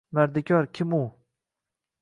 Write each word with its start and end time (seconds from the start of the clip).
.mardikor– 0.11 0.65
kim 0.79 0.93
u? 1.01 1.03